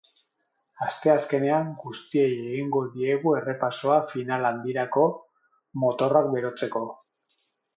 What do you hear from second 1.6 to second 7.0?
guztiei egingo diegu errepasoa final handirako motorrak berotzeko.